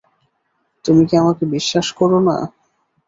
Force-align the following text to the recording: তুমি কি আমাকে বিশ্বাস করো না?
তুমি 0.85 1.01
কি 1.09 1.15
আমাকে 1.17 1.43
বিশ্বাস 1.55 1.87
করো 1.99 2.17
না? 2.27 2.35